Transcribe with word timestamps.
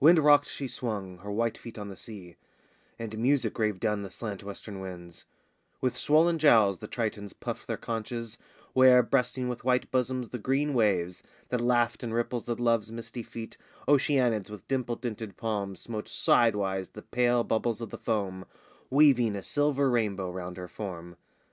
Wind 0.00 0.18
rocked 0.18 0.48
she 0.48 0.66
swung, 0.66 1.18
her 1.18 1.30
white 1.30 1.56
feet 1.56 1.78
on 1.78 1.88
the 1.88 1.94
sea; 1.94 2.34
And 2.98 3.16
music 3.16 3.56
raved 3.60 3.78
down 3.78 4.02
the 4.02 4.10
slant 4.10 4.42
western 4.42 4.80
winds: 4.80 5.24
With 5.80 5.96
swollen 5.96 6.40
jowls 6.40 6.80
the 6.80 6.88
Tritons 6.88 7.32
puffed 7.32 7.68
their 7.68 7.76
conchs, 7.76 8.38
Where, 8.72 9.04
breasting 9.04 9.48
with 9.48 9.62
white 9.62 9.88
bosoms 9.92 10.30
the 10.30 10.38
green 10.38 10.74
waves, 10.74 11.22
That 11.50 11.60
laughed 11.60 12.02
in 12.02 12.12
ripples 12.12 12.48
at 12.48 12.58
Love's 12.58 12.90
misty 12.90 13.22
feet, 13.22 13.56
Oceanids 13.86 14.50
with 14.50 14.66
dimple 14.66 14.96
dented 14.96 15.36
palms 15.36 15.78
Smote 15.82 16.08
sidewise 16.08 16.88
the 16.88 17.02
pale 17.02 17.44
bubbles 17.44 17.80
of 17.80 17.90
the 17.90 17.98
foam, 17.98 18.46
Weaving 18.90 19.36
a 19.36 19.44
silver 19.44 19.88
rainbow 19.88 20.28
round 20.28 20.56
her 20.56 20.66
form. 20.66 21.14